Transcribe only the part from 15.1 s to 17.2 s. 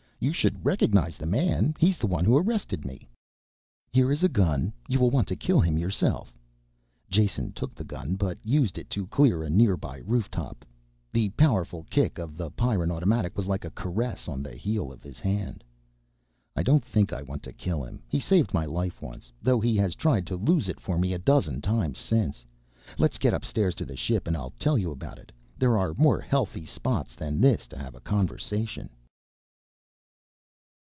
hand. "I don't think